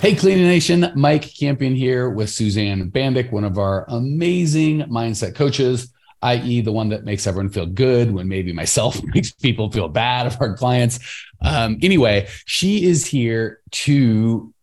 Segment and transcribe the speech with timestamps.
[0.00, 5.92] Hey, Cleaning Nation, Mike Campion here with Suzanne Bandick, one of our amazing mindset coaches,
[6.22, 10.28] i.e., the one that makes everyone feel good when maybe myself makes people feel bad
[10.28, 11.00] of our clients.
[11.42, 14.54] Um, anyway, she is here to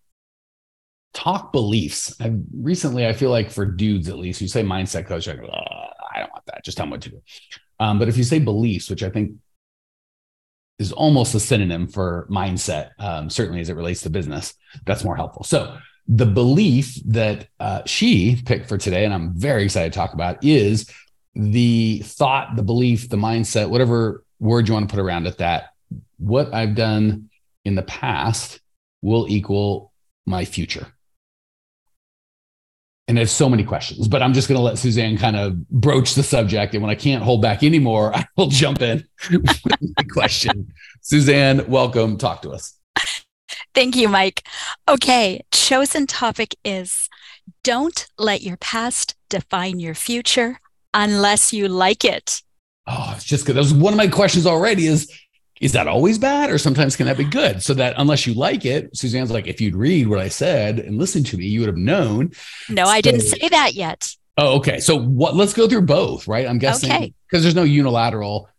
[1.13, 2.15] talk beliefs.
[2.21, 5.47] I've, recently, I feel like for dudes at least, you say mindset coach, I go,
[5.47, 6.63] I don't want that.
[6.63, 7.21] Just tell me what to do.
[7.81, 9.33] Um, but if you say beliefs, which I think
[10.79, 14.53] is almost a synonym for mindset, um, certainly as it relates to business.
[14.85, 15.43] That's more helpful.
[15.43, 20.13] So, the belief that uh, she picked for today, and I'm very excited to talk
[20.13, 20.87] about, is
[21.33, 25.69] the thought, the belief, the mindset, whatever word you want to put around it, that
[26.17, 27.29] what I've done
[27.63, 28.59] in the past
[29.01, 29.91] will equal
[30.27, 30.94] my future
[33.07, 36.15] and there's so many questions, but I'm just going to let Suzanne kind of broach
[36.15, 36.73] the subject.
[36.73, 40.73] And when I can't hold back anymore, I will jump in with the question.
[41.01, 42.17] Suzanne, welcome.
[42.17, 42.77] Talk to us.
[43.75, 44.47] Thank you, Mike.
[44.87, 47.09] Okay, chosen topic is
[47.63, 50.59] don't let your past define your future
[50.93, 52.41] unless you like it.
[52.87, 53.55] Oh, it's just good.
[53.55, 55.11] That was one of my questions already is
[55.61, 57.63] is that always bad or sometimes can that be good?
[57.63, 60.97] So that unless you like it suzanne's like if you'd read what i said and
[60.97, 62.31] listen to me you would have known.
[62.69, 64.15] No so, i didn't say that yet.
[64.37, 64.79] Oh okay.
[64.79, 66.47] So what let's go through both right?
[66.47, 67.39] I'm guessing because okay.
[67.39, 68.49] there's no unilateral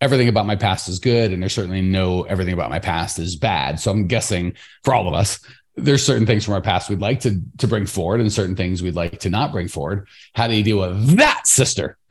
[0.00, 3.36] everything about my past is good and there's certainly no everything about my past is
[3.36, 3.80] bad.
[3.80, 5.40] So i'm guessing for all of us
[5.76, 8.82] there's certain things from our past we'd like to to bring forward and certain things
[8.82, 10.08] we'd like to not bring forward.
[10.34, 11.98] How do you deal with that sister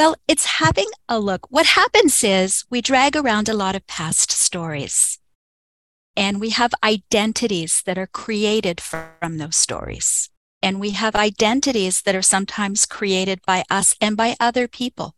[0.00, 1.46] Well, it's having a look.
[1.50, 5.18] What happens is we drag around a lot of past stories
[6.16, 10.30] and we have identities that are created from those stories.
[10.62, 15.16] And we have identities that are sometimes created by us and by other people,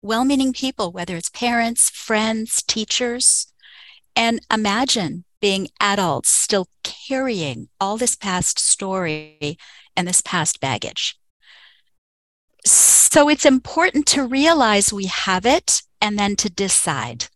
[0.00, 3.52] well meaning people, whether it's parents, friends, teachers.
[4.16, 9.58] And imagine being adults still carrying all this past story
[9.94, 11.18] and this past baggage.
[12.66, 17.26] So it's important to realize we have it and then to decide.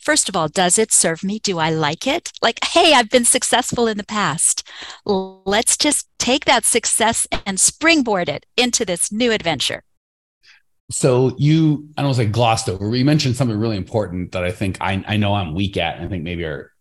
[0.00, 1.38] First of all, does it serve me?
[1.38, 2.32] Do I like it?
[2.42, 4.68] Like, hey, I've been successful in the past.
[5.06, 9.84] Let's just take that success and springboard it into this new adventure.
[10.90, 14.42] So you, I don't want to say glossed over, you mentioned something really important that
[14.42, 16.72] I think I, I know I'm weak at, and I think maybe our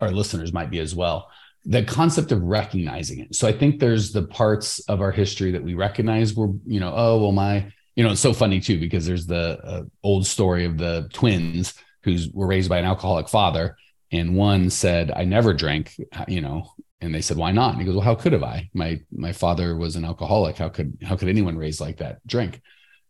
[0.00, 1.30] our listeners might be as well
[1.64, 3.34] the concept of recognizing it.
[3.34, 6.92] So I think there's the parts of our history that we recognize were, you know,
[6.94, 10.64] oh, well, my, you know, it's so funny too, because there's the uh, old story
[10.64, 13.76] of the twins who were raised by an alcoholic father.
[14.12, 15.94] And one said, I never drank,
[16.28, 17.72] you know, and they said, why not?
[17.72, 18.68] And he goes, well, how could have I?
[18.74, 20.56] My, my father was an alcoholic.
[20.56, 22.60] How could, how could anyone raise like that drink?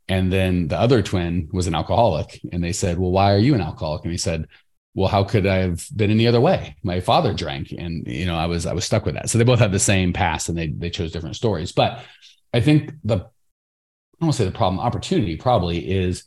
[0.09, 2.41] And then the other twin was an alcoholic.
[2.53, 4.05] And they said, well, why are you an alcoholic?
[4.05, 4.47] And he said,
[4.95, 6.77] well how could i have been any other way?
[6.83, 9.31] My father drank and you know i was i was stuck with that.
[9.31, 11.73] So they both had the same past and they they chose different stories.
[11.73, 12.05] But
[12.53, 16.25] i think the i don't want to say the problem opportunity probably is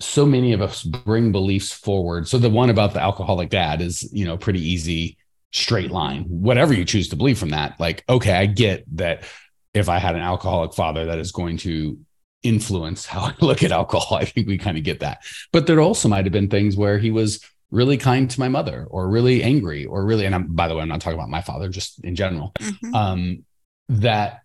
[0.00, 2.26] so many of us bring beliefs forward.
[2.28, 5.16] So the one about the alcoholic dad is you know pretty easy
[5.52, 6.24] straight line.
[6.24, 9.24] Whatever you choose to believe from that like okay i get that
[9.72, 11.98] if i had an alcoholic father that is going to
[12.42, 15.22] influence how i look at alcohol i think we kind of get that.
[15.52, 17.40] But there also might have been things where he was
[17.74, 20.82] really kind to my mother or really angry or really and I'm by the way
[20.82, 22.94] I'm not talking about my father just in general mm-hmm.
[22.94, 23.44] um,
[23.88, 24.42] that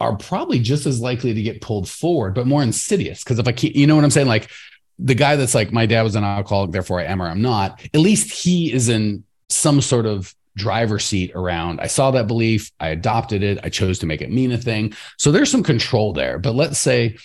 [0.00, 3.24] are probably just as likely to get pulled forward but more insidious.
[3.24, 4.28] Because if I keep you know what I'm saying?
[4.28, 4.50] Like
[4.98, 7.80] the guy that's like my dad was an alcoholic therefore I am or I'm not
[7.94, 11.80] at least he is in some sort of driver's seat around.
[11.80, 12.70] I saw that belief.
[12.80, 13.60] I adopted it.
[13.62, 14.92] I chose to make it mean a thing.
[15.16, 16.38] So there's some control there.
[16.38, 17.16] But let's say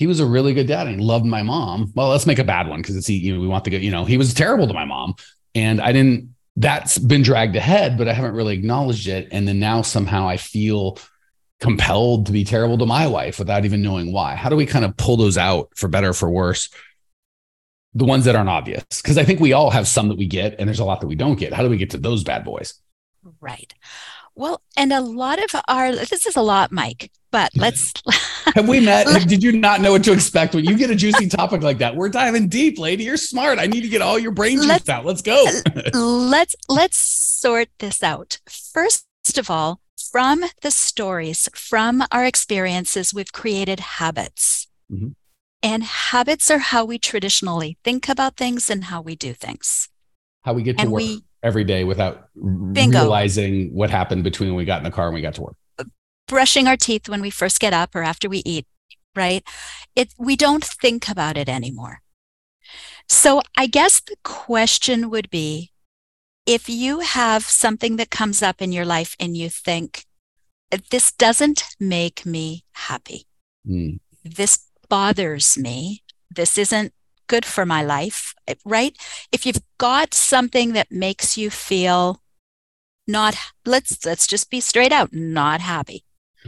[0.00, 1.92] he was a really good dad and he loved my mom.
[1.94, 3.90] Well, let's make a bad one because it's you know we want to get you
[3.90, 5.14] know he was terrible to my mom,
[5.54, 6.34] and I didn't.
[6.56, 9.28] That's been dragged ahead, but I haven't really acknowledged it.
[9.30, 10.98] And then now somehow I feel
[11.60, 14.36] compelled to be terrible to my wife without even knowing why.
[14.36, 16.70] How do we kind of pull those out for better for worse?
[17.92, 20.56] The ones that aren't obvious, because I think we all have some that we get,
[20.58, 21.52] and there's a lot that we don't get.
[21.52, 22.72] How do we get to those bad boys?
[23.40, 23.74] Right.
[24.34, 27.92] Well, and a lot of our, this is a lot, Mike, but let's.
[28.54, 29.06] Have we met?
[29.28, 31.94] Did you not know what to expect when you get a juicy topic like that?
[31.94, 33.04] We're diving deep, lady.
[33.04, 33.58] You're smart.
[33.58, 35.04] I need to get all your brain juice out.
[35.04, 35.44] Let's go.
[35.94, 38.38] let's let's sort this out.
[38.48, 39.06] First
[39.38, 39.80] of all,
[40.10, 44.66] from the stories, from our experiences, we've created habits.
[44.92, 45.14] Mhm.
[45.62, 49.88] And habits are how we traditionally think about things and how we do things.
[50.42, 52.28] How we get to And work we every day without
[52.72, 53.00] Bingo.
[53.02, 55.56] realizing what happened between when we got in the car and we got to work.
[56.30, 58.64] Brushing our teeth when we first get up or after we eat,
[59.16, 59.42] right?
[59.96, 62.02] It we don't think about it anymore.
[63.08, 65.72] So I guess the question would be
[66.46, 70.04] if you have something that comes up in your life and you think
[70.92, 73.26] this doesn't make me happy.
[73.68, 73.98] Mm.
[74.24, 76.04] This bothers me.
[76.30, 76.92] This isn't
[77.26, 78.34] good for my life,
[78.64, 78.96] right?
[79.32, 82.22] If you've got something that makes you feel
[83.08, 83.34] not
[83.66, 86.04] let's let's just be straight out not happy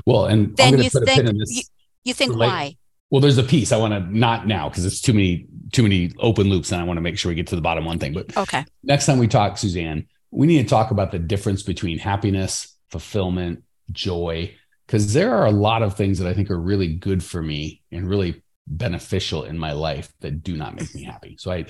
[0.06, 1.56] Well, and I'm Then you to put a think pin in this.
[1.56, 1.62] you-
[2.04, 2.76] you think why
[3.10, 6.12] well, there's a piece I want to not now because it's too many too many
[6.18, 8.12] open loops, and I want to make sure we get to the bottom one thing.
[8.14, 11.98] But okay next time we talk, Suzanne, we need to talk about the difference between
[11.98, 13.62] happiness, fulfillment,
[13.92, 14.54] joy,
[14.86, 17.82] because there are a lot of things that I think are really good for me
[17.92, 21.36] and really beneficial in my life that do not make me happy.
[21.38, 21.66] So I,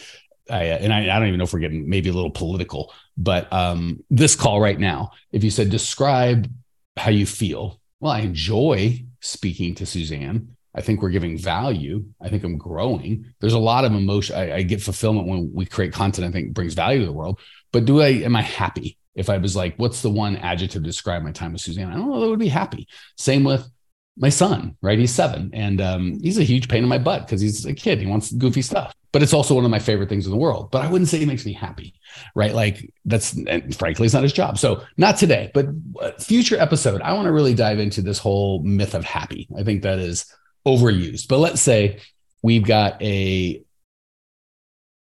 [0.48, 3.52] I and I, I don't even know if we're getting maybe a little political, but
[3.52, 6.48] um, this call right now, if you said describe
[6.96, 10.56] how you feel, well, I enjoy speaking to Suzanne.
[10.74, 12.04] I think we're giving value.
[12.20, 13.32] I think I'm growing.
[13.40, 14.34] There's a lot of emotion.
[14.34, 16.26] I, I get fulfillment when we create content.
[16.26, 17.38] I think brings value to the world.
[17.72, 18.08] But do I?
[18.08, 18.98] Am I happy?
[19.14, 21.92] If I was like, what's the one adjective to describe my time with Suzanne?
[21.92, 22.20] I don't know.
[22.20, 22.88] That would be happy.
[23.16, 23.70] Same with
[24.16, 24.76] my son.
[24.82, 24.98] Right?
[24.98, 28.00] He's seven, and um, he's a huge pain in my butt because he's a kid.
[28.00, 28.92] He wants goofy stuff.
[29.12, 30.70] But it's also one of my favorite things in the world.
[30.70, 31.94] But I wouldn't say it makes me happy.
[32.34, 32.54] Right?
[32.54, 34.58] Like that's and frankly, it's not his job.
[34.58, 35.66] So not today, but
[36.00, 37.02] uh, future episode.
[37.02, 39.48] I want to really dive into this whole myth of happy.
[39.58, 40.34] I think that is
[40.66, 41.28] overused.
[41.28, 42.00] But let's say
[42.42, 43.62] we've got a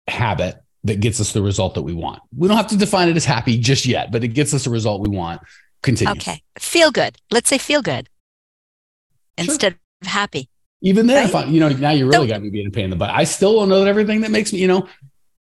[0.08, 2.20] habit that gets us the result that we want.
[2.36, 4.70] We don't have to define it as happy just yet, but it gets us the
[4.70, 5.40] result we want.
[5.82, 6.12] Continue.
[6.12, 8.06] okay feel good let's say feel good
[9.38, 9.46] Sure.
[9.50, 9.72] instead
[10.02, 10.50] of happy
[10.82, 12.84] Even then, if I, you know, now you really So- got me being a pain
[12.84, 13.10] in the butt.
[13.10, 14.88] I still don't know that everything that makes me, you know,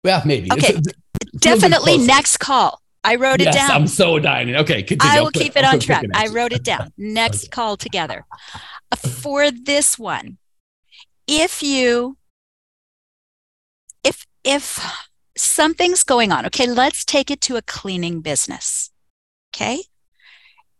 [0.03, 0.51] yeah, maybe.
[0.51, 0.75] Okay.
[0.75, 4.55] A- definitely next call i wrote it yes, down I'm so dying.
[4.55, 5.11] Okay, continue.
[5.13, 6.05] I I'll will quit- keep it I'll on track.
[6.15, 6.91] I wrote it down.
[6.97, 7.49] Next Okay.
[7.49, 8.25] call together.
[8.91, 10.37] Uh, For this one,
[11.27, 12.17] if you
[14.03, 14.79] if if
[15.37, 18.89] something's going on, okay, let's take it to a cleaning business.
[19.55, 19.83] Okay?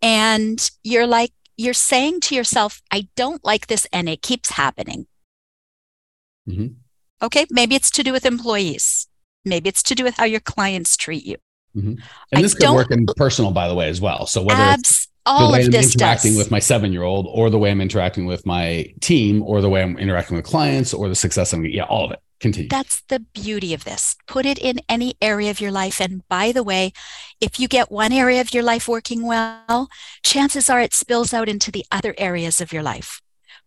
[0.02, 5.08] And you're like you're saying to yourself, I don't like this and it keeps happening.
[6.48, 6.76] Mhm.
[7.22, 9.08] Okay, maybe it's to do with employees.
[9.44, 11.38] Maybe it's to do with how your clients treat you.
[11.76, 12.02] And
[12.34, 14.28] I this could work in personal, by the way, as well.
[14.28, 16.38] So whether it's Abs all the way of I'm this interacting does.
[16.38, 19.70] with my seven year old, or the way I'm interacting with my team, or the
[19.70, 21.76] way I'm interacting with clients, or the success I'm getting.
[21.78, 22.20] Yeah, all of it.
[22.46, 22.70] Continue.
[22.70, 24.16] That's the beauty of this.
[24.28, 26.00] Put it in any area of your life.
[26.00, 26.94] And by the way,
[27.42, 29.90] if you get one area of your life working well,
[30.24, 33.22] chances are it spills out into the other areas of your life.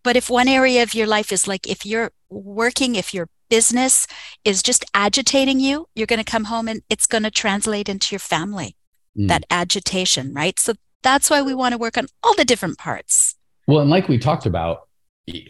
[0.04, 4.06] But if one area of your life is like if you're working, if your business
[4.44, 8.14] is just agitating you, you're going to come home and it's going to translate into
[8.14, 8.76] your family,
[9.19, 9.28] Mm.
[9.28, 10.58] that agitation, right?
[10.60, 13.34] So that's why we want to work on all the different parts.
[13.66, 14.88] Well, and like we talked about,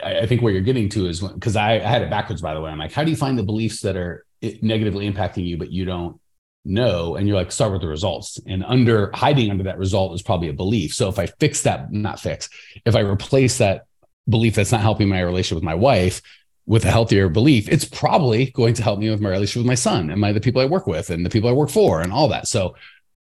[0.02, 2.60] I think where you're getting to is because I, I had it backwards, by the
[2.60, 2.70] way.
[2.70, 4.24] I'm like, how do you find the beliefs that are
[4.62, 6.20] negatively impacting you, but you don't
[6.64, 7.16] know?
[7.16, 8.40] And you're like, start with the results.
[8.46, 10.94] And under hiding under that result is probably a belief.
[10.94, 12.48] So if I fix that, not fix,
[12.84, 13.86] if I replace that
[14.28, 16.20] belief that's not helping my relationship with my wife
[16.66, 19.74] with a healthier belief, it's probably going to help me with my relationship with my
[19.74, 22.12] son and my the people I work with and the people I work for and
[22.12, 22.46] all that.
[22.46, 22.74] So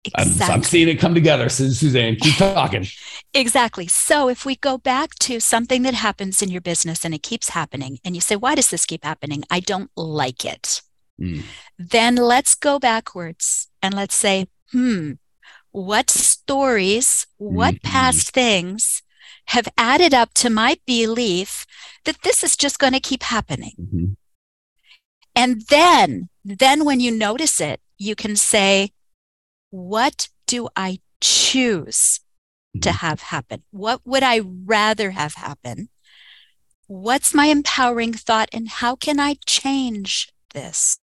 [0.05, 0.55] Exactly.
[0.55, 1.49] I'm seeing it come together.
[1.49, 2.87] Su- Suzanne, keep talking.
[3.35, 3.87] Exactly.
[3.87, 7.50] So if we go back to something that happens in your business and it keeps
[7.50, 9.43] happening, and you say, Why does this keep happening?
[9.50, 10.81] I don't like it.
[11.21, 11.43] Mm.
[11.78, 15.12] Then let's go backwards and let's say, Hmm,
[15.73, 17.83] what stories, what Mhm.
[17.83, 19.02] past things
[19.49, 21.67] have added up to my belief
[22.05, 23.75] that this is just going to keep happening?
[23.78, 24.17] Mhm.
[25.35, 28.93] And then, then when you notice it, you can say,
[29.71, 32.21] What do I choose
[32.81, 32.97] to Mhm.
[32.97, 33.65] have happen?
[33.71, 35.89] What would I rather have happen?
[36.87, 40.99] What's my empowering thought, and how can I change this?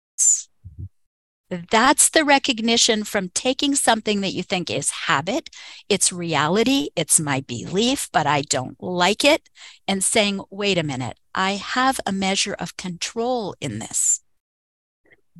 [1.50, 5.52] That's the recognition from taking something that you think is habit,
[5.88, 9.48] it's reality, it's my belief, but I don't like it,
[9.88, 14.22] and saying, wait a minute, I have a measure of control in this.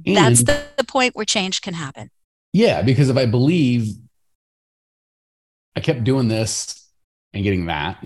[0.06, 2.12] That's the, the point where change can happen.
[2.56, 3.98] Yeah, because if I believe
[5.76, 6.90] I kept doing this
[7.34, 8.02] and getting that,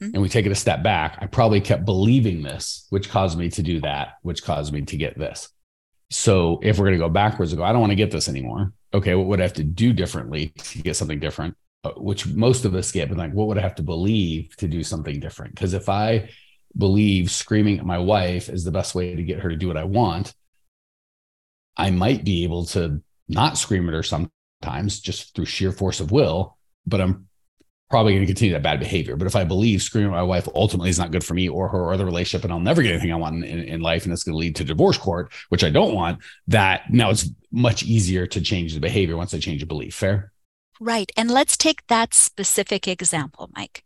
[0.00, 0.14] Mhm.
[0.14, 3.50] and we take it a step back, I probably kept believing this, which caused me
[3.50, 5.50] to do that, which caused me to get this.
[6.10, 8.30] So if we're going to go backwards and go, I don't want to get this
[8.30, 8.72] anymore.
[8.94, 11.54] Okay, what would I have to do differently to get something different?
[11.84, 14.68] uh, which most of us get, but like, what would I have to believe to
[14.68, 15.54] do something different?
[15.54, 16.30] Because if I
[16.78, 19.76] believe screaming at my wife is the best way to get her to do what
[19.76, 20.32] I want,
[21.76, 26.10] I might be able to not scream at her sometimes just through sheer force of
[26.10, 27.28] will, but I'm
[27.90, 29.16] probably going to continue that bad behavior.
[29.16, 31.68] But if I believe screaming at my wife ultimately is not good for me or
[31.68, 34.12] her or the relationship, and I'll never get anything I want in, in life, and
[34.12, 37.82] it's going to lead to divorce court, which I don't want, that now it's much
[37.82, 39.94] easier to change the behavior once I change the belief.
[39.94, 40.32] Fair?
[40.80, 41.12] Right.
[41.16, 43.84] And let's take that specific example, Mike.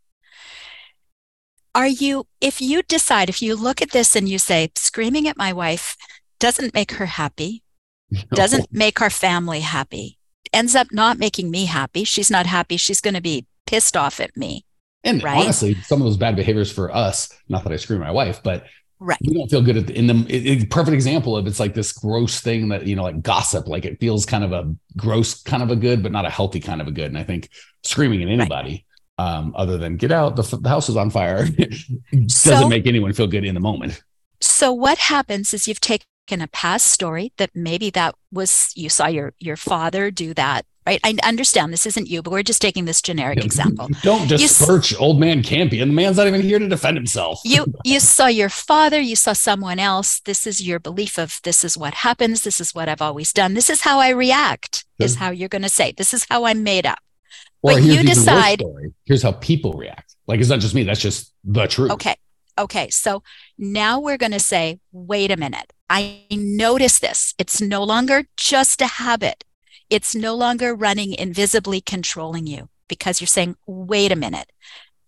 [1.75, 5.37] Are you, if you decide, if you look at this and you say, screaming at
[5.37, 5.95] my wife
[6.39, 7.61] doesn't make her happy,
[8.11, 8.21] no.
[8.31, 10.17] doesn't make our family happy,
[10.53, 12.03] ends up not making me happy.
[12.03, 12.77] She's not happy.
[12.77, 14.65] She's going to be pissed off at me.
[15.03, 15.43] And right?
[15.43, 18.65] honestly, some of those bad behaviors for us, not that I scream my wife, but
[18.99, 19.17] right.
[19.25, 21.73] we don't feel good at the, in the it, it, perfect example of it's like
[21.73, 25.41] this gross thing that, you know, like gossip, like it feels kind of a gross
[25.43, 27.05] kind of a good, but not a healthy kind of a good.
[27.05, 27.49] And I think
[27.83, 28.85] screaming at anybody,
[29.17, 29.25] right.
[29.37, 31.47] um, other than get out, the, the house is on fire,
[32.11, 34.01] doesn't so, make anyone feel good in the moment.
[34.41, 39.07] So what happens is you've taken a past story that maybe that was you saw
[39.07, 40.99] your your father do that right?
[41.03, 43.89] I understand this isn't you, but we're just taking this generic example.
[44.01, 45.89] Don't just search old man Campion.
[45.89, 47.41] The man's not even here to defend himself.
[47.43, 50.21] you you saw your father, you saw someone else.
[50.21, 52.43] This is your belief of this is what happens.
[52.43, 53.53] This is what I've always done.
[53.53, 54.85] This is how I react.
[54.99, 55.93] Is how you're going to say.
[55.95, 56.97] This is how I'm made up.
[57.61, 58.63] Or but you decide.
[59.05, 60.15] Here's how people react.
[60.25, 60.83] Like it's not just me.
[60.83, 61.91] That's just the truth.
[61.91, 62.15] Okay.
[62.57, 62.89] Okay.
[62.89, 63.21] So
[63.59, 65.71] now we're going to say, wait a minute.
[65.89, 67.33] I notice this.
[67.37, 69.43] It's no longer just a habit.
[69.89, 74.51] It's no longer running invisibly controlling you because you're saying, wait a minute,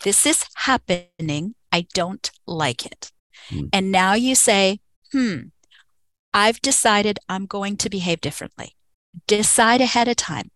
[0.03, 1.55] this is happening.
[1.71, 3.11] I don't like it.
[3.49, 3.69] Mm.
[3.73, 4.79] And now you say,
[5.11, 5.49] hmm,
[6.33, 8.75] I've decided I'm going to behave differently.
[9.27, 10.51] Decide ahead of time.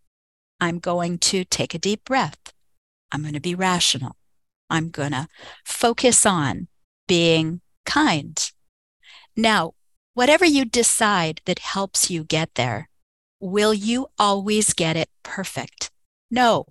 [0.59, 2.53] I'm going to take a deep breath.
[3.11, 4.15] I'm going to be rational.
[4.69, 5.27] I'm going to
[5.65, 6.67] focus on
[7.07, 8.39] being kind.
[9.35, 9.73] Now,
[10.13, 12.89] whatever you decide that helps you get there,
[13.43, 15.91] Will you always get it perfect?
[16.31, 16.65] No,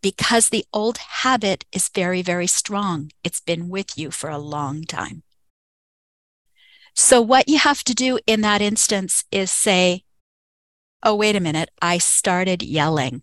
[0.00, 3.10] because the old habit is very, very strong.
[3.22, 5.22] It's been with you for a long time.
[6.94, 10.04] So, what you have to do in that instance is say,
[11.02, 13.22] Oh, wait a minute, I started yelling.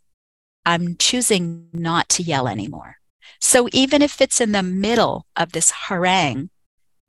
[0.64, 2.98] I'm choosing not to yell anymore.
[3.42, 6.52] So, even if it's in the middle of this harangue,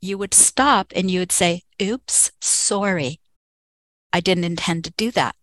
[0.01, 3.19] you would stop and you would say, Oops, sorry.
[4.13, 5.35] I didn't intend to do that.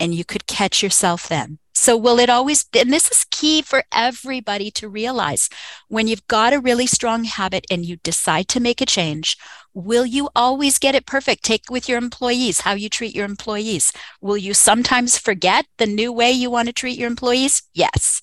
[0.00, 1.58] And you could catch yourself then.
[1.80, 5.48] So, will it always, and this is key for everybody to realize
[5.86, 9.36] when you've got a really strong habit and you decide to make a change,
[9.74, 11.44] will you always get it perfect?
[11.44, 13.92] Take with your employees how you treat your employees.
[14.20, 17.62] Will you sometimes forget the new way you want to treat your employees?
[17.72, 18.22] Yes.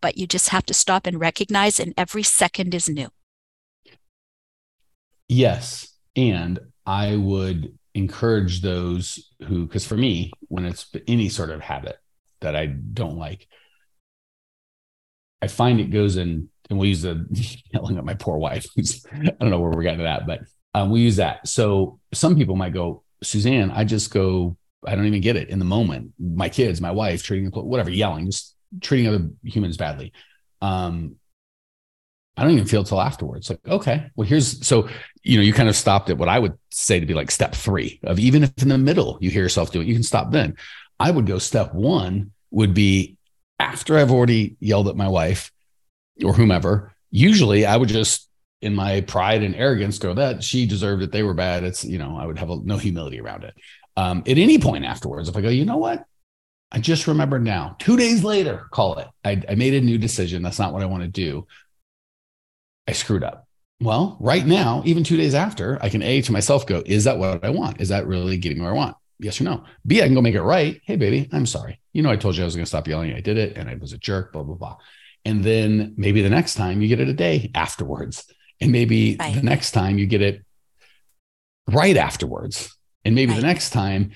[0.00, 3.08] But you just have to stop and recognize, and every second is new.
[5.28, 5.88] Yes.
[6.16, 11.96] And I would encourage those who, because for me, when it's any sort of habit
[12.40, 13.46] that I don't like,
[15.42, 17.26] I find it goes in, and we use the
[17.72, 18.66] yelling at my poor wife.
[18.78, 20.40] I don't know where we're getting to that, but
[20.74, 21.46] um, we use that.
[21.48, 25.58] So some people might go, Suzanne, I just go, I don't even get it in
[25.58, 26.12] the moment.
[26.18, 30.12] My kids, my wife, treating whatever, yelling, just treating other humans badly.
[30.60, 31.16] Um,
[32.36, 33.50] I don't even feel till afterwards.
[33.50, 34.88] Like, okay, well, here's so
[35.22, 37.54] you know, you kind of stopped at what I would say to be like step
[37.54, 40.30] three of even if in the middle you hear yourself do it, you can stop
[40.30, 40.56] then.
[40.98, 43.16] I would go step one would be
[43.58, 45.52] after I've already yelled at my wife
[46.24, 46.94] or whomever.
[47.10, 48.28] Usually I would just
[48.62, 51.12] in my pride and arrogance go that she deserved it.
[51.12, 51.64] They were bad.
[51.64, 53.54] It's, you know, I would have a, no humility around it.
[53.96, 56.04] Um, at any point afterwards, if I go, you know what?
[56.72, 59.08] I just remembered now, two days later, call it.
[59.24, 60.42] I, I made a new decision.
[60.42, 61.46] That's not what I want to do.
[62.86, 63.46] I screwed up.
[63.80, 67.18] Well, right now, even two days after, I can A to myself go, is that
[67.18, 67.80] what I want?
[67.80, 68.96] Is that really getting where I want?
[69.18, 69.64] Yes or no?
[69.86, 70.80] B, I can go make it right.
[70.84, 71.80] Hey, baby, I'm sorry.
[71.92, 73.14] You know, I told you I was going to stop yelling.
[73.14, 74.76] I did it and I was a jerk, blah, blah, blah.
[75.24, 78.26] And then maybe the next time you get it a day afterwards.
[78.60, 79.34] And maybe right.
[79.34, 80.44] the next time you get it
[81.68, 82.76] right afterwards.
[83.04, 83.40] And maybe right.
[83.40, 84.12] the next time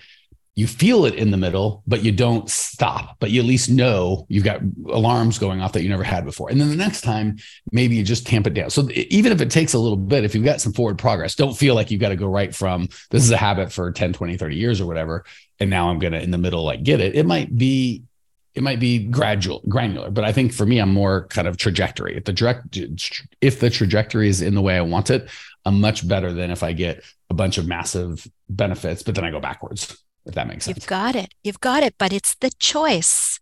[0.56, 4.25] you feel it in the middle, but you don't stop, but you at least know
[4.28, 6.49] you've got alarms going off that you never had before.
[6.49, 7.38] And then the next time,
[7.73, 8.70] maybe you just tamp it down.
[8.70, 11.56] So even if it takes a little bit, if you've got some forward progress, don't
[11.56, 14.37] feel like you've got to go right from this is a habit for 10, 20,
[14.37, 15.25] 30 years or whatever.
[15.58, 17.16] And now I'm going to in the middle, like get it.
[17.16, 18.04] It might be,
[18.54, 22.16] it might be gradual, granular, but I think for me, I'm more kind of trajectory.
[22.16, 22.78] If the direct,
[23.40, 25.28] if the trajectory is in the way I want it,
[25.64, 29.32] I'm much better than if I get a bunch of massive benefits, but then I
[29.32, 30.76] go backwards if that makes sense.
[30.76, 31.35] You've got it.
[31.43, 31.95] You've got it.
[31.99, 33.40] But it's the choice.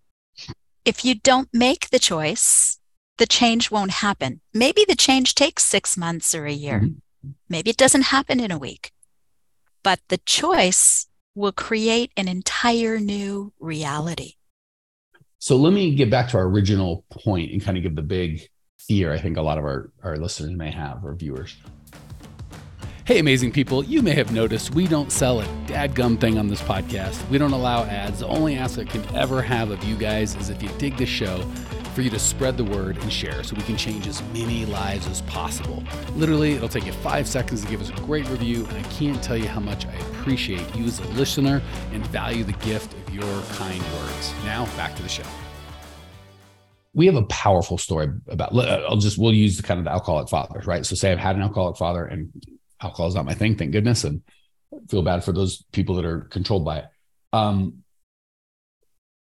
[0.85, 2.79] If you don't make the choice,
[3.19, 4.41] the change won't happen.
[4.53, 6.81] Maybe the change takes six months or a year.
[6.81, 7.31] Mm-hmm.
[7.49, 8.91] Maybe it doesn't happen in a week.
[9.83, 14.35] But the choice will create an entire new reality.
[15.39, 18.49] So let me get back to our original point and kind of give the big
[18.79, 21.57] fear I think a lot of our, our listeners may have or viewers.
[23.04, 26.62] Hey, amazing people, you may have noticed we don't sell a dadgum thing on this
[26.62, 27.28] podcast.
[27.30, 28.21] We don't allow ads.
[28.21, 31.04] The only ask I can ever have of you guys is if you dig the
[31.04, 31.40] show,
[31.94, 35.09] for you to spread the word and share so we can change as many lives
[35.09, 35.82] as possible.
[36.14, 39.21] Literally, it'll take you five seconds to give us a great review, and I can't
[39.21, 41.61] tell you how much I appreciate you as a listener
[41.92, 44.32] and value the gift of your kind words.
[44.44, 45.25] Now, back to the show
[46.94, 50.28] we have a powerful story about i'll just we'll use the kind of the alcoholic
[50.28, 52.30] fathers right so say i've had an alcoholic father and
[52.83, 54.23] alcohol is not my thing, thank goodness, and
[54.89, 56.85] feel bad for those people that are controlled by it.
[57.33, 57.83] Um,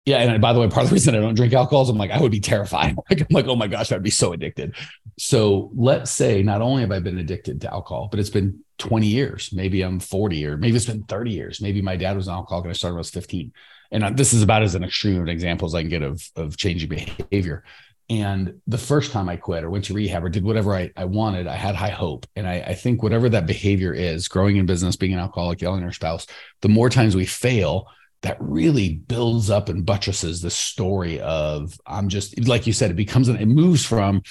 [0.07, 1.97] yeah, and by the way, part of the reason I don't drink alcohol is I'm
[1.97, 2.95] like I would be terrified.
[3.09, 4.73] Like I'm like, oh my gosh, I'd be so addicted.
[5.19, 9.05] So let's say not only have I been addicted to alcohol, but it's been 20
[9.05, 9.49] years.
[9.51, 11.61] Maybe I'm 40 or maybe it's been 30 years.
[11.61, 13.51] Maybe my dad was an alcoholic and I started when I was 15.
[13.91, 16.25] And this is about as an extreme of an example as I can get of
[16.37, 17.65] of changing behavior.
[18.09, 21.05] And the first time I quit or went to rehab or did whatever I, I
[21.05, 22.25] wanted, I had high hope.
[22.37, 25.81] And I, I think whatever that behavior is, growing in business, being an alcoholic, yelling
[25.81, 26.25] at our spouse,
[26.61, 27.87] the more times we fail,
[28.21, 32.95] that really builds up and buttresses the story of I'm just like you said, it
[32.95, 34.23] becomes an, it moves from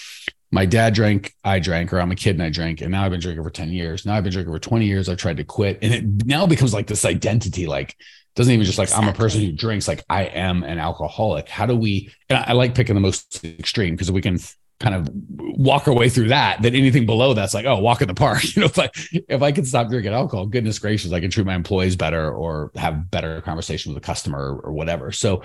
[0.50, 3.10] my dad drank, I drank, or I'm a kid and I drank, and now I've
[3.10, 4.06] been drinking for 10 years.
[4.06, 5.08] Now I've been drinking for 20 years.
[5.08, 5.78] I've tried to quit.
[5.82, 7.96] And it now becomes like this identity, like
[8.36, 9.08] doesn't even just like exactly.
[9.08, 11.48] I'm a person who drinks, like I am an alcoholic.
[11.48, 12.12] How do we?
[12.28, 14.38] And I like picking the most extreme because we can
[14.78, 16.60] kind of walk our way through that.
[16.60, 18.44] That anything below that's like, oh, walk in the park.
[18.54, 21.46] You know, if I if I could stop drinking alcohol, goodness gracious, I can treat
[21.46, 25.12] my employees better or have better conversation with a customer or whatever.
[25.12, 25.42] So,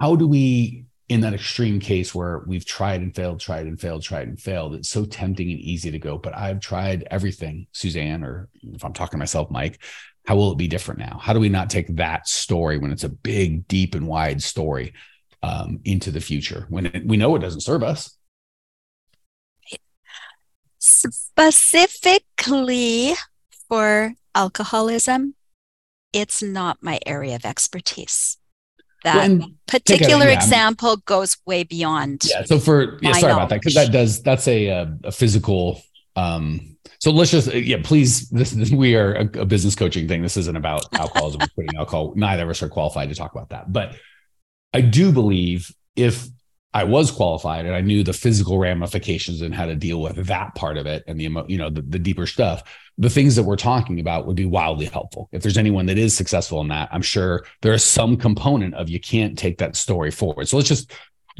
[0.00, 0.84] how do we?
[1.10, 4.74] In that extreme case where we've tried and failed, tried and failed, tried and failed,
[4.74, 8.92] it's so tempting and easy to go, but I've tried everything, Suzanne, or if I'm
[8.92, 9.78] talking to myself, Mike,
[10.28, 11.18] how will it be different now?
[11.18, 14.92] How do we not take that story when it's a big, deep, and wide story
[15.42, 18.14] um, into the future when it, we know it doesn't serve us?
[20.78, 23.14] Specifically
[23.70, 25.34] for alcoholism,
[26.12, 28.36] it's not my area of expertise.
[29.04, 32.26] That well, particular yeah, example goes way beyond.
[32.28, 32.44] Yeah.
[32.44, 35.80] So for yeah, sorry about that because that does that's a, a, a physical
[36.18, 38.28] um, so let's just yeah, please.
[38.30, 40.22] This, this we are a, a, business coaching thing.
[40.22, 42.12] This isn't about alcoholism quitting alcohol.
[42.16, 43.72] Neither of us are qualified to talk about that.
[43.72, 43.94] But
[44.74, 46.26] I do believe if
[46.74, 50.54] I was qualified and I knew the physical ramifications and how to deal with that
[50.54, 52.64] part of it and the you know the, the deeper stuff,
[52.98, 55.28] the things that we're talking about would be wildly helpful.
[55.30, 58.88] If there's anyone that is successful in that, I'm sure there is some component of
[58.88, 60.48] you can't take that story forward.
[60.48, 60.92] So let's just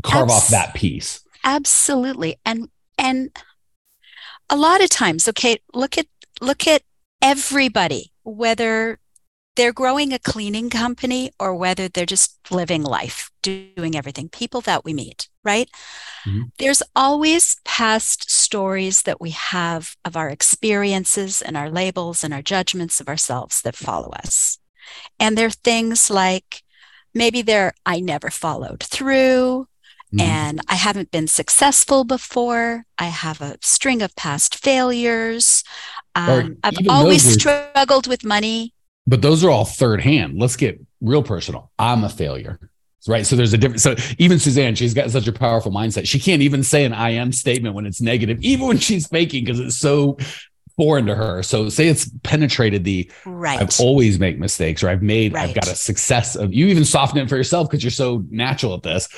[0.05, 1.21] carve Abs- off that piece.
[1.43, 3.31] Absolutely, and and
[4.51, 6.07] a lot of times, okay, look at
[6.41, 6.83] look at
[7.21, 8.99] everybody, whether
[9.57, 14.85] they're growing a cleaning company or whether they're just living life, doing everything, people that
[14.85, 15.69] we meet, right?
[16.25, 16.43] Mm-hmm.
[16.59, 22.41] There's always past stories that we have of our experiences and our labels and our
[22.41, 24.59] judgments of ourselves that follow us.
[25.19, 26.63] And they're things like
[27.13, 29.67] maybe they're, I never followed through,
[30.13, 30.21] Mm-hmm.
[30.21, 32.85] And I haven't been successful before.
[32.97, 35.65] I have a string of past failures.
[36.15, 38.73] Um, I've always struggled with money.
[39.07, 40.39] But those are all third hand.
[40.39, 41.71] Let's get real personal.
[41.79, 42.59] I'm a failure.
[43.07, 43.25] Right.
[43.27, 43.83] So there's a difference.
[43.83, 46.07] So even Suzanne, she's got such a powerful mindset.
[46.07, 49.45] She can't even say an I am statement when it's negative, even when she's faking,
[49.45, 50.19] because it's so
[50.77, 51.43] foreign to her.
[51.43, 53.61] So say it's penetrated the right.
[53.61, 55.49] I've always make mistakes or I've made, right.
[55.49, 58.75] I've got a success of you even soften it for yourself because you're so natural
[58.75, 59.09] at this.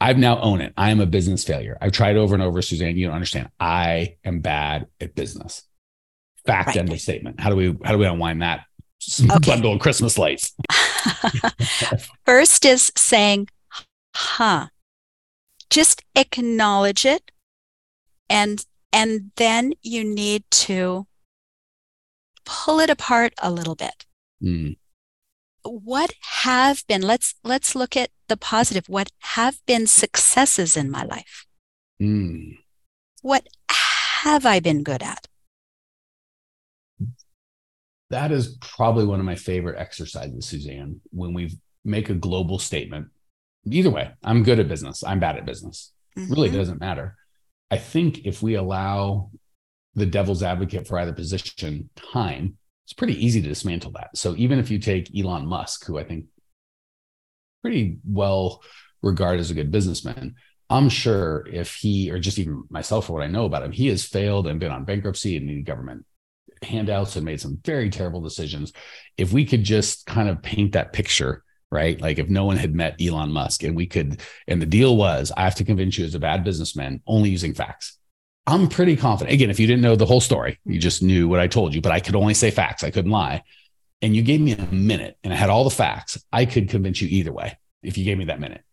[0.00, 0.72] I've now owned it.
[0.76, 1.76] I am a business failure.
[1.80, 2.96] I've tried over and over, Suzanne.
[2.96, 3.50] You don't understand.
[3.60, 5.64] I am bad at business.
[6.46, 6.76] Fact right.
[6.78, 7.38] end of statement.
[7.38, 8.64] How do we how do we unwind that
[9.20, 9.38] okay.
[9.46, 10.54] bundle of Christmas lights?
[12.26, 13.48] First is saying,
[14.16, 14.68] huh.
[15.68, 17.30] Just acknowledge it.
[18.30, 21.06] And and then you need to
[22.46, 24.06] pull it apart a little bit.
[24.42, 24.76] Mm
[25.64, 28.88] what have been let's let's look at the positive.
[28.88, 31.46] What have been successes in my life?
[32.00, 32.56] Mm.
[33.20, 35.26] what have i been good at?
[38.08, 43.08] That is probably one of my favorite exercises suzanne when we make a global statement.
[43.66, 45.04] Either way i'm good at business.
[45.04, 45.92] I'm bad at business.
[46.16, 46.32] Mm-hmm.
[46.32, 47.16] really doesn't matter.
[47.70, 49.30] I think if we allow
[49.94, 52.56] the devil's advocate for either position time
[52.90, 54.10] it's pretty easy to dismantle that.
[54.16, 56.24] So even if you take Elon Musk, who I think
[57.62, 58.64] pretty well
[59.00, 60.34] regarded as a good businessman,
[60.68, 63.86] I'm sure if he, or just even myself, for what I know about him, he
[63.90, 66.04] has failed and been on bankruptcy and needed government
[66.62, 68.72] handouts and made some very terrible decisions.
[69.16, 72.00] If we could just kind of paint that picture, right?
[72.00, 75.30] Like if no one had met Elon Musk and we could, and the deal was,
[75.36, 77.99] I have to convince you as a bad businessman only using facts.
[78.46, 79.34] I'm pretty confident.
[79.34, 81.80] Again, if you didn't know the whole story, you just knew what I told you,
[81.80, 82.82] but I could only say facts.
[82.82, 83.42] I couldn't lie.
[84.02, 86.22] And you gave me a minute and I had all the facts.
[86.32, 88.64] I could convince you either way if you gave me that minute.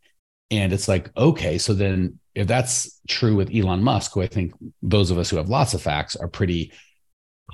[0.49, 4.53] And it's like, okay, so then if that's true with Elon Musk, who I think
[4.81, 6.71] those of us who have lots of facts are pretty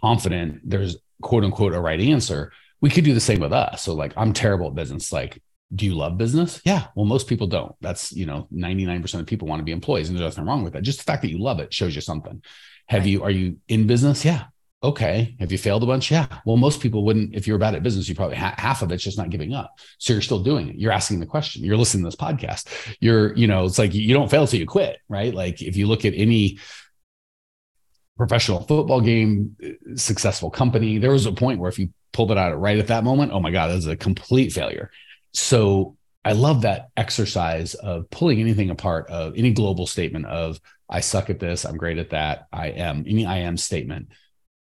[0.02, 3.82] confident there's quote unquote a right answer, we could do the same with us.
[3.82, 5.12] So, like, I'm terrible at business.
[5.12, 5.42] Like,
[5.74, 6.62] do you love business?
[6.66, 6.88] Yeah.
[6.96, 7.76] Well, most people don't.
[7.82, 10.74] That's, you know, 99% of people want to be employees and there's nothing wrong with
[10.74, 10.84] that.
[10.84, 12.44] Just the fact that you love it shows you something.
[12.88, 13.10] Have right.
[13.10, 14.24] you, are you in business?
[14.24, 14.46] Yeah.
[14.84, 15.36] Okay.
[15.40, 16.12] Have you failed a bunch?
[16.12, 16.28] Yeah.
[16.46, 19.04] Well, most people wouldn't, if you're bad at business, you probably ha- half of it's
[19.04, 19.74] just not giving up.
[19.98, 20.76] So you're still doing it.
[20.76, 21.64] You're asking the question.
[21.64, 22.68] You're listening to this podcast.
[23.00, 25.34] You're, you know, it's like you don't fail till you quit, right?
[25.34, 26.60] Like if you look at any
[28.18, 29.56] professional football game,
[29.96, 33.06] successful company, there was a point where if you pulled it out right at that
[33.06, 34.92] moment, oh my God, that was a complete failure.
[35.34, 41.00] So I love that exercise of pulling anything apart of any global statement of I
[41.00, 44.10] suck at this, I'm great at that, I am any I am statement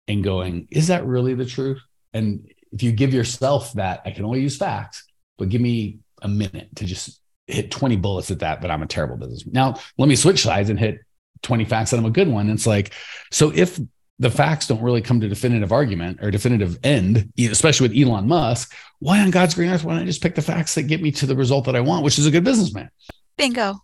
[0.08, 1.82] and going, is that really the truth?
[2.14, 5.06] And if you give yourself that, I can only use facts,
[5.38, 8.88] but give me a minute to just hit 20 bullets at that, but I'm a
[8.88, 9.46] terrible business.
[9.46, 11.00] Now, let me switch sides and hit
[11.42, 12.50] 20 facts that I'm a good one.
[12.50, 12.94] It's like,
[13.32, 13.80] so if
[14.22, 18.72] the facts don't really come to definitive argument or definitive end, especially with Elon Musk,
[19.00, 21.12] why on God's green earth, why don't I just pick the facts that get me
[21.14, 22.92] to the result that I want, which is a good businessman?
[23.36, 23.82] Bingo.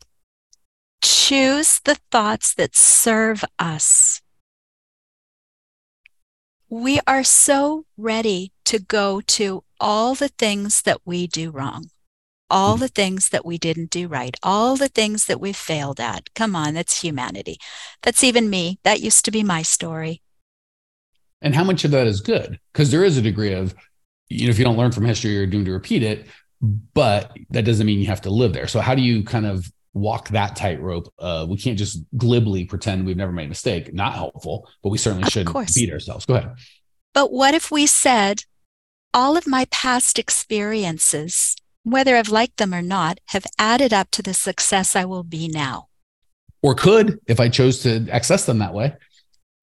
[1.02, 4.22] Choose the thoughts that serve us.
[6.70, 11.90] We are so ready to go to all the things that we do wrong,
[12.48, 16.32] all the things that we didn't do right, all the things that we failed at.
[16.36, 17.58] Come on, that's humanity.
[18.04, 18.78] That's even me.
[18.84, 20.22] That used to be my story
[21.42, 22.60] and how much of that is good?
[22.74, 23.76] Because there is a degree of
[24.30, 26.28] you know if you don't learn from history you're doomed to repeat it
[26.62, 28.68] but that doesn't mean you have to live there.
[28.68, 33.06] So how do you kind of walk that tightrope uh, we can't just glibly pretend
[33.06, 33.94] we've never made a mistake?
[33.94, 36.26] Not helpful but we certainly shouldn't beat ourselves.
[36.26, 36.56] Go ahead.
[37.14, 38.44] But what if we said
[39.14, 44.22] all of my past experiences whether i've liked them or not have added up to
[44.22, 45.88] the success i will be now.
[46.62, 48.94] Or could if i chose to access them that way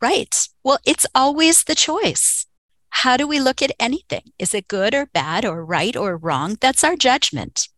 [0.05, 0.49] Right.
[0.63, 2.45] Well, it's always the choice.
[2.91, 4.33] How do we look at anything?
[4.39, 6.59] Is it good or bad or right or wrong?
[6.61, 7.69] That's our judgment.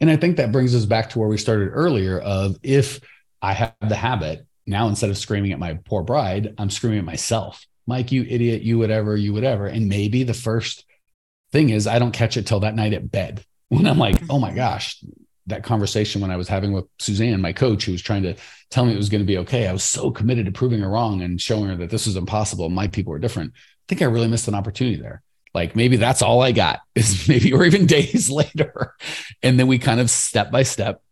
[0.00, 2.98] And I think that brings us back to where we started earlier of if
[3.40, 7.04] I have the habit now instead of screaming at my poor bride, I'm screaming at
[7.04, 7.64] myself.
[7.86, 9.68] Mike, you idiot, you whatever, you whatever.
[9.68, 10.84] And maybe the first
[11.52, 14.40] thing is I don't catch it till that night at bed when I'm like, oh
[14.40, 15.00] my gosh,
[15.46, 18.34] that conversation when I was having with Suzanne, my coach, who was trying to
[18.70, 19.68] tell me it was going to be okay.
[19.68, 22.68] I was so committed to proving her wrong and showing her that this was impossible.
[22.68, 23.52] My people are different.
[23.54, 25.22] I think I really missed an opportunity there.
[25.54, 28.94] Like maybe that's all I got is maybe, or even days later.
[29.42, 31.02] And then we kind of step by step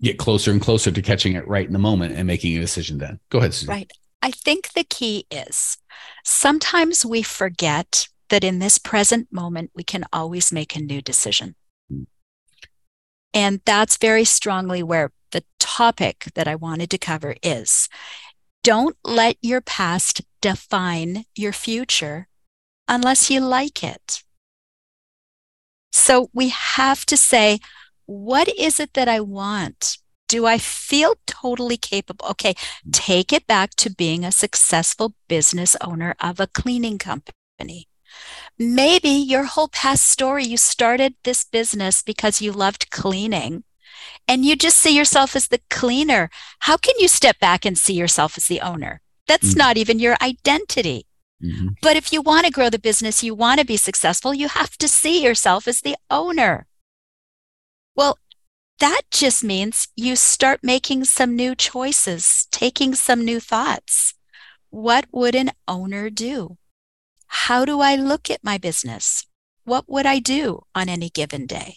[0.00, 2.98] get closer and closer to catching it right in the moment and making a decision
[2.98, 3.20] then.
[3.28, 3.74] Go ahead, Suzanne.
[3.74, 3.92] Right.
[4.22, 5.78] I think the key is
[6.24, 11.54] sometimes we forget that in this present moment, we can always make a new decision.
[13.32, 17.88] And that's very strongly where the topic that I wanted to cover is.
[18.62, 22.28] Don't let your past define your future
[22.88, 24.22] unless you like it.
[25.92, 27.60] So we have to say,
[28.06, 29.98] what is it that I want?
[30.28, 32.26] Do I feel totally capable?
[32.30, 32.54] Okay,
[32.92, 37.88] take it back to being a successful business owner of a cleaning company.
[38.58, 43.64] Maybe your whole past story, you started this business because you loved cleaning
[44.28, 46.30] and you just see yourself as the cleaner.
[46.60, 49.00] How can you step back and see yourself as the owner?
[49.26, 49.58] That's mm-hmm.
[49.58, 51.06] not even your identity.
[51.42, 51.68] Mm-hmm.
[51.82, 54.76] But if you want to grow the business, you want to be successful, you have
[54.78, 56.66] to see yourself as the owner.
[57.96, 58.18] Well,
[58.78, 64.14] that just means you start making some new choices, taking some new thoughts.
[64.70, 66.56] What would an owner do?
[67.32, 69.24] How do I look at my business?
[69.62, 71.76] What would I do on any given day?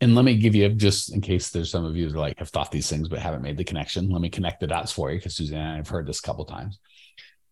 [0.00, 2.48] And let me give you, just in case there's some of you that like have
[2.48, 5.18] thought these things but haven't made the connection, let me connect the dots for you
[5.18, 6.78] because Suzanne and I have heard this a couple times.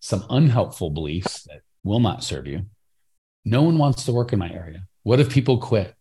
[0.01, 2.63] Some unhelpful beliefs that will not serve you.
[3.45, 4.85] No one wants to work in my area.
[5.03, 5.95] What if people quit?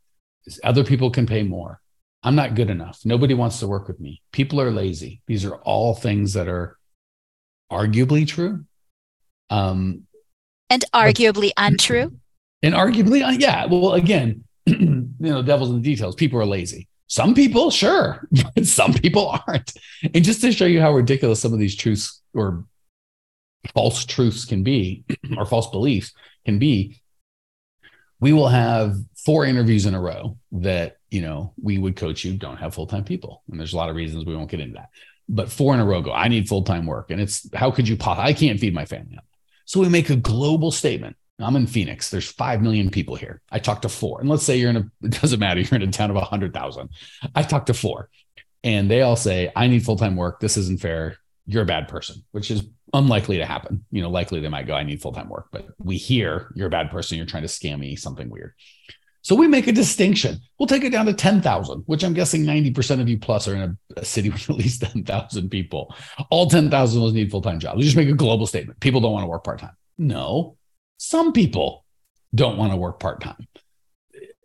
[0.63, 1.81] Other people can pay more.
[2.23, 3.01] I'm not good enough.
[3.03, 4.21] Nobody wants to work with me.
[4.31, 5.21] People are lazy.
[5.27, 6.77] These are all things that are
[7.69, 8.63] arguably true.
[9.49, 10.05] Um,
[10.69, 12.13] And arguably untrue.
[12.61, 13.65] And arguably, uh, yeah.
[13.65, 16.15] Well, again, you know, devil's in the details.
[16.15, 16.87] People are lazy.
[17.07, 19.73] Some people, sure, but some people aren't.
[20.13, 22.65] And just to show you how ridiculous some of these truths or
[23.73, 25.05] false truths can be,
[25.37, 26.13] or false beliefs
[26.45, 27.01] can be,
[28.19, 32.33] we will have four interviews in a row that you know we would coach you
[32.37, 34.89] don't have full-time people and there's a lot of reasons we won't get into that
[35.27, 37.97] but four in a row go i need full-time work and it's how could you
[38.05, 39.17] i can't feed my family
[39.69, 41.15] so we make a global statement.
[41.37, 42.09] I'm in phoenix.
[42.09, 43.39] There's 5 million people here.
[43.51, 44.19] I talk to four.
[44.19, 45.59] And let's say you're in a it doesn't matter.
[45.61, 46.89] You're in a town of 100000
[47.35, 48.09] i talk to four.
[48.63, 50.39] And they all say i need full-time work.
[50.39, 51.17] This isn't fair.
[51.45, 52.63] You're a bad person which is
[52.95, 53.85] unlikely to happen.
[53.91, 56.65] You know, likely they might go, I need full time work, but we hear you're
[56.65, 58.53] a bad person, you're trying to scam me, something weird.
[59.21, 60.39] So we make a distinction.
[60.57, 63.61] We'll take it down to 10,000, which I'm guessing 90% of you plus are in
[63.61, 65.93] a, a city with at least 10,000 people.
[66.29, 67.77] All 10,000 of those need full time jobs.
[67.77, 68.79] We just make a global statement.
[68.79, 69.75] People don't want to work part time.
[69.97, 70.57] No,
[70.97, 71.85] some people
[72.33, 73.47] don't want to work part time.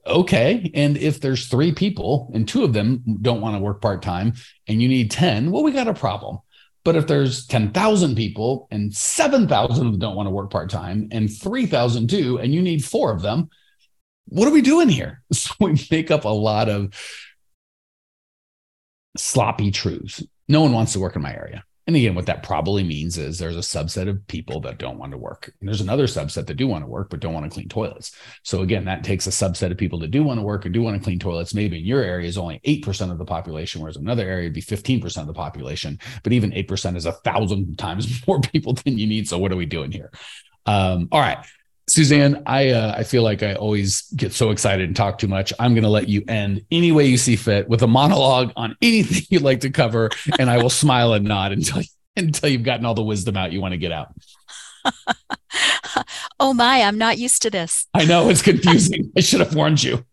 [0.07, 0.71] Okay.
[0.75, 4.35] And if there's three people and two of them don't want to work part time
[4.69, 6.39] and you need 10, well, we got a problem.
[6.85, 11.09] But if there's 10,000 people and 7,000 of them don't want to work part time
[11.13, 13.49] and 3,000 do, and you need four of them,
[14.27, 15.23] what are we doing here?
[15.33, 16.95] So we make up a lot of
[19.17, 20.23] sloppy truths.
[20.49, 21.65] No one wants to work in my area.
[21.87, 25.13] And again, what that probably means is there's a subset of people that don't want
[25.13, 25.53] to work.
[25.61, 28.17] And there's another subset that do want to work, but don't want to clean toilets.
[28.43, 30.81] So again, that takes a subset of people that do want to work and do
[30.81, 31.53] want to clean toilets.
[31.53, 34.63] Maybe in your area is only 8% of the population, whereas another area would be
[34.63, 35.99] 15% of the population.
[36.23, 39.29] But even 8% is a thousand times more people than you need.
[39.29, 40.11] So what are we doing here?
[40.65, 41.45] Um, all right.
[41.87, 45.53] Suzanne, I uh, I feel like I always get so excited and talk too much.
[45.59, 48.77] I'm going to let you end any way you see fit with a monologue on
[48.81, 51.83] anything you'd like to cover, and I will smile and nod until
[52.17, 54.09] until you've gotten all the wisdom out you want to get out.
[56.41, 57.87] oh my, I'm not used to this.
[57.93, 59.13] I know it's confusing.
[59.17, 60.05] I should have warned you.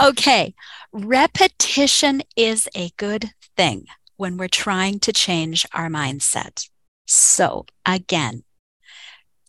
[0.00, 0.54] okay,
[0.92, 6.68] repetition is a good thing when we're trying to change our mindset.
[7.06, 8.42] So again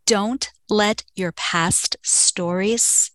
[0.09, 3.11] don't let your past stories,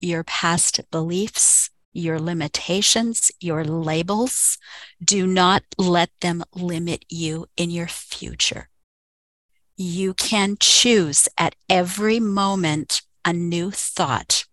[0.00, 4.56] your past beliefs, your limitations, your labels,
[5.04, 8.68] do not let them limit you in your future.
[9.76, 14.44] You can choose at every moment a new thought.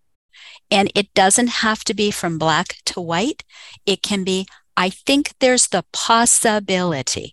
[0.72, 3.44] And it doesn't have to be from black to white.
[3.86, 7.32] It can be, I think there's the possibility,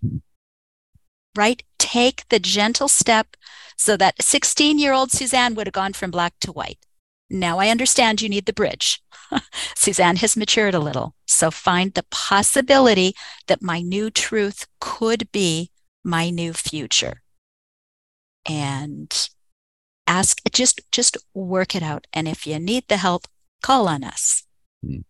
[1.35, 1.63] right?
[1.91, 3.35] Take the gentle step
[3.77, 6.79] so that 16 year old Suzanne would have gone from black to white.
[7.29, 9.01] Now I understand you need the bridge.
[9.75, 11.15] Suzanne has matured a little.
[11.25, 13.13] So find the possibility
[13.47, 15.71] that my new truth could be
[16.03, 17.21] my new future.
[18.47, 19.13] And
[20.07, 23.27] ask just just work it out and if you need the help
[23.61, 24.43] call on us
[24.85, 25.03] mm.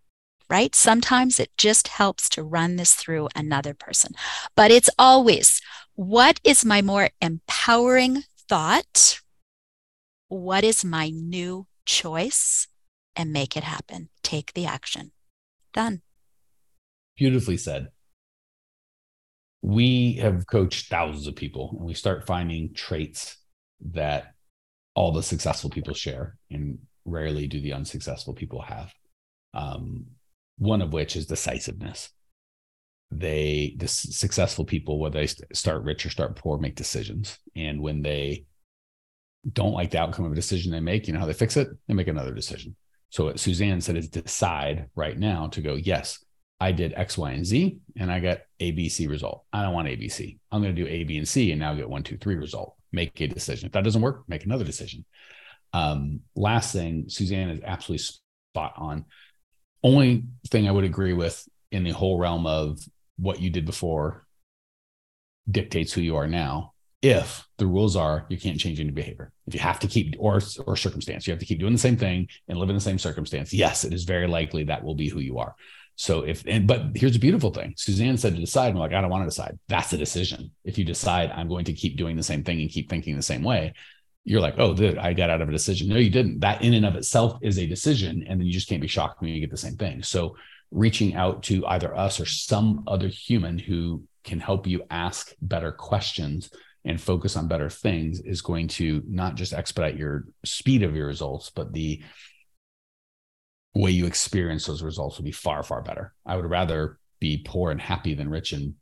[0.49, 4.11] right sometimes it just helps to run this through another person
[4.55, 5.61] but it's always
[6.01, 9.19] what is my more empowering thought,
[10.29, 12.67] what is my new choice,
[13.15, 14.09] and make it happen.
[14.23, 15.11] Take the action.
[15.75, 16.01] Done.
[17.17, 17.89] Beautifully said.
[19.61, 23.37] We have coached thousands of people, and we start finding traits
[23.91, 24.33] that
[24.95, 28.91] all the successful people share, and rarely do the unsuccessful people have.
[29.53, 30.07] Um,
[30.57, 32.09] one of which is decisiveness
[33.11, 37.37] they the successful people whether they start rich or start poor make decisions.
[37.55, 38.45] And when they
[39.51, 41.69] don't like the outcome of a decision they make you know how they fix it?
[41.87, 42.75] They make another decision.
[43.09, 46.23] So suzanne said is decide right now to go yes
[46.61, 49.43] i did x y and z and i got abc result.
[49.51, 51.89] I don't want abc i'm going to do a b and c and now get
[51.89, 52.75] one two three result.
[52.93, 53.67] Make a decision.
[53.67, 55.05] If that doesn't work make another decision.
[55.73, 59.05] Um, last thing suzanne is absolutely spot on.
[59.83, 62.79] Only thing i would agree with in the whole realm of
[63.21, 64.25] what you did before
[65.49, 66.73] dictates who you are now.
[67.01, 70.39] If the rules are you can't change any behavior if you have to keep or
[70.67, 72.99] or circumstance you have to keep doing the same thing and live in the same
[72.99, 75.55] circumstance yes it is very likely that will be who you are.
[75.95, 77.73] So if and but here's a beautiful thing.
[77.75, 79.57] Suzanne said to decide i'm like i don't want to decide.
[79.67, 80.51] That's a decision.
[80.63, 83.23] If you decide i'm going to keep doing the same thing and keep thinking the
[83.23, 83.73] same way
[84.23, 85.89] you're like oh dude i got out of a decision.
[85.89, 86.41] No you didn't.
[86.41, 89.21] That in and of itself is a decision and then you just can't be shocked
[89.21, 90.03] when you get the same thing.
[90.03, 90.35] So
[90.71, 95.71] reaching out to either us or some other human who can help you ask better
[95.71, 96.49] questions
[96.85, 101.07] and focus on better things is going to not just expedite your speed of your
[101.07, 102.01] results, but the
[103.75, 106.13] way you experience those results will be far, far better.
[106.25, 108.75] I would rather be poor and happy than rich and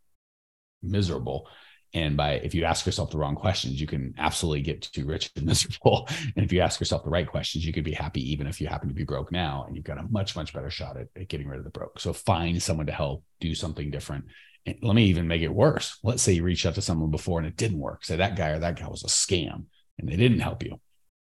[0.82, 1.48] miserable.
[1.94, 5.32] And by if you ask yourself the wrong questions, you can absolutely get too rich
[5.36, 6.08] and miserable.
[6.36, 8.68] And if you ask yourself the right questions, you could be happy even if you
[8.68, 9.66] happen to be broke now.
[9.68, 12.00] And you've got a much, much better shot at, at getting rid of the broke.
[12.00, 14.26] So find someone to help do something different.
[14.66, 15.98] And let me even make it worse.
[16.04, 18.06] Let's say you reached out to someone before and it didn't work.
[18.06, 19.66] Say that guy or that guy was a scam
[19.98, 20.80] and they didn't help you.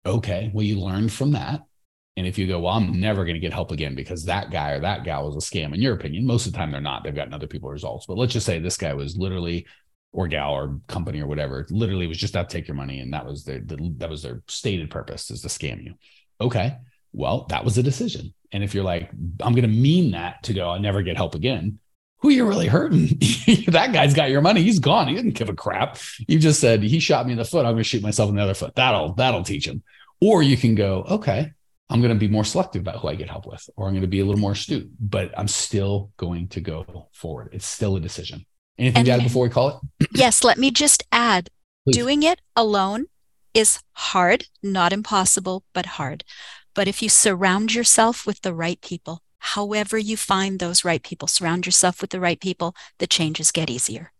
[0.06, 0.51] Okay.
[0.54, 1.62] Well, you learned from that.
[2.17, 4.71] And if you go, well, I'm never going to get help again because that guy
[4.71, 7.04] or that gal was a scam, in your opinion, most of the time they're not.
[7.04, 8.06] They've gotten other people results.
[8.06, 9.67] But let's just say this guy was literally,
[10.15, 13.01] or gal or company or whatever, literally it was just out to take your money,
[13.01, 15.93] and that was their the, that was their stated purpose is to scam you.
[16.39, 16.78] Okay,
[17.12, 18.34] well, that was a decision.
[18.54, 21.36] And if you're like, I'm going to mean that to go, I'll never get help
[21.36, 21.80] again.
[22.19, 23.08] Who you're really hurting?
[23.67, 24.63] that guy's got your money.
[24.63, 25.10] He's gone.
[25.10, 25.97] He didn't give a crap.
[26.28, 27.65] You just said he shot me in the foot.
[27.65, 28.75] I'm going to shoot myself in the other foot.
[28.75, 29.84] That'll that'll teach him.
[30.21, 31.51] Or you can go, okay,
[31.89, 34.01] I'm going to be more selective about who I get help with, or I'm going
[34.01, 37.49] to be a little more astute, but I'm still going to go forward.
[37.51, 38.45] It's still a decision.
[38.78, 40.10] Anything and, to add before we call it?
[40.14, 41.50] yes, let me just add
[41.86, 41.96] Please.
[41.96, 43.06] doing it alone
[43.54, 46.24] is hard, not impossible, but hard.
[46.74, 51.28] But if you surround yourself with the right people, however you find those right people,
[51.28, 54.12] surround yourself with the right people, the changes get easier.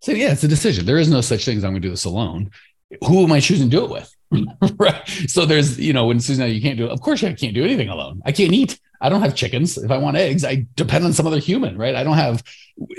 [0.00, 0.86] So, yeah, it's a decision.
[0.86, 2.50] There is no such thing as I'm going to do this alone.
[3.06, 4.14] Who am I choosing to do it with?
[4.76, 5.08] right.
[5.26, 6.90] So there's, you know, when Susan, you can't do it.
[6.90, 8.22] Of course, I can't do anything alone.
[8.24, 8.78] I can't eat.
[9.00, 9.76] I don't have chickens.
[9.76, 11.96] If I want eggs, I depend on some other human, right?
[11.96, 12.42] I don't have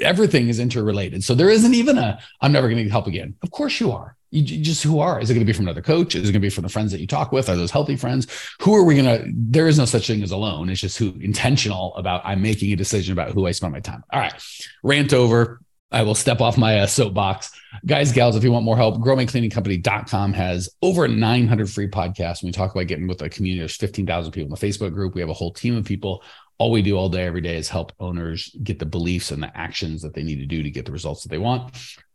[0.01, 1.23] everything is interrelated.
[1.23, 3.35] So there isn't even a, I'm never going to need help again.
[3.41, 4.15] Of course you are.
[4.29, 5.21] You, you just who are?
[5.21, 6.15] Is it going to be from another coach?
[6.15, 7.49] Is it going to be from the friends that you talk with?
[7.49, 8.27] Are those healthy friends?
[8.61, 9.31] Who are we going to?
[9.33, 10.69] There is no such thing as alone.
[10.69, 14.03] It's just who intentional about I'm making a decision about who I spend my time.
[14.11, 14.33] All right,
[14.81, 15.61] rant over.
[15.93, 17.51] I will step off my uh, soapbox.
[17.85, 22.41] Guys, gals, if you want more help, growmycleaningcompany.com has over 900 free podcasts.
[22.41, 25.13] When we talk about getting with a community, there's 15,000 people in the Facebook group.
[25.13, 26.23] We have a whole team of people.
[26.57, 29.55] All we do all day, every day is help owners get the beliefs and the
[29.55, 31.73] actions that they need to do to get the results that they want.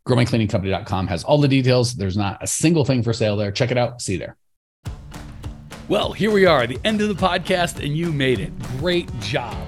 [0.09, 1.95] Growmycleaningcompany.com has all the details.
[1.95, 3.53] There's not a single thing for sale there.
[3.53, 4.01] Check it out.
[4.01, 4.37] See you there.
[5.89, 8.59] Well, here we are, the end of the podcast, and you made it.
[8.79, 9.68] Great job.